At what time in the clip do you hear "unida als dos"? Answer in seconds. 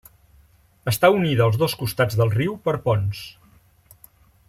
1.17-1.77